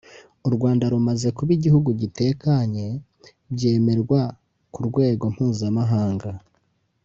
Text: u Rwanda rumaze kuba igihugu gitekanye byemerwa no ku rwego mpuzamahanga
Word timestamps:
u 0.47 0.49
Rwanda 0.55 0.83
rumaze 0.93 1.27
kuba 1.37 1.51
igihugu 1.57 1.89
gitekanye 2.01 2.87
byemerwa 3.53 4.21
no 4.29 4.33
ku 4.73 4.79
rwego 4.87 5.23
mpuzamahanga 5.33 6.29